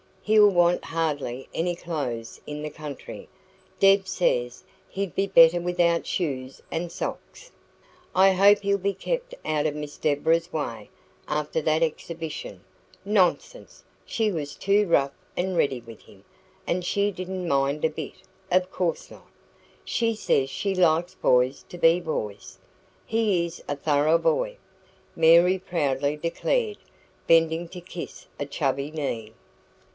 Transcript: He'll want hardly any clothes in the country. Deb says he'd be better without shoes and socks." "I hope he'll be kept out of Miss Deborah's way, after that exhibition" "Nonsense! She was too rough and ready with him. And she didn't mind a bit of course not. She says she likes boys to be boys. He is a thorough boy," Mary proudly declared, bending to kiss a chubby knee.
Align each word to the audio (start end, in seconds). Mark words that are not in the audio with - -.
He'll 0.23 0.49
want 0.49 0.85
hardly 0.85 1.47
any 1.53 1.75
clothes 1.75 2.41
in 2.47 2.61
the 2.63 2.69
country. 2.69 3.27
Deb 3.79 4.07
says 4.07 4.63
he'd 4.89 5.13
be 5.13 5.27
better 5.27 5.59
without 5.59 6.07
shoes 6.07 6.61
and 6.71 6.91
socks." 6.91 7.51
"I 8.15 8.31
hope 8.31 8.59
he'll 8.59 8.77
be 8.77 8.93
kept 8.93 9.35
out 9.45 9.65
of 9.65 9.75
Miss 9.75 9.97
Deborah's 9.97 10.51
way, 10.53 10.89
after 11.27 11.61
that 11.63 11.83
exhibition" 11.83 12.61
"Nonsense! 13.05 13.83
She 14.05 14.31
was 14.31 14.55
too 14.55 14.87
rough 14.87 15.11
and 15.35 15.57
ready 15.57 15.81
with 15.81 16.01
him. 16.03 16.23
And 16.65 16.83
she 16.85 17.11
didn't 17.11 17.47
mind 17.47 17.83
a 17.85 17.89
bit 17.89 18.13
of 18.51 18.71
course 18.71 19.11
not. 19.11 19.29
She 19.83 20.15
says 20.15 20.49
she 20.49 20.73
likes 20.73 21.13
boys 21.13 21.63
to 21.69 21.77
be 21.77 21.99
boys. 21.99 22.57
He 23.05 23.45
is 23.45 23.61
a 23.67 23.75
thorough 23.75 24.17
boy," 24.17 24.57
Mary 25.15 25.59
proudly 25.59 26.15
declared, 26.15 26.77
bending 27.27 27.67
to 27.69 27.81
kiss 27.81 28.27
a 28.39 28.45
chubby 28.47 28.89
knee. 28.91 29.33